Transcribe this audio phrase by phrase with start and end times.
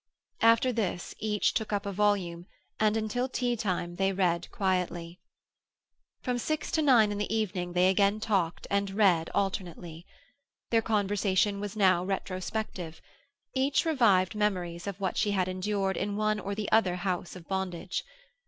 [0.41, 2.47] After this each took up a volume,
[2.79, 5.19] and until teatime they read quietly.
[6.23, 10.07] From six to nine in the evening they again talked and read alternately.
[10.71, 12.99] Their conversation was now retrospective;
[13.53, 17.47] each revived memories of what she had endured in one or the other house of
[17.47, 18.03] bondage.